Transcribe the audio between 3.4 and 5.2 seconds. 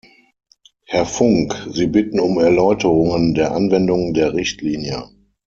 Anwendung der Richtlinie.